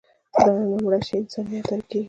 [0.35, 1.99] که دا رڼا مړه شي، انسانیت تیاره کېږي.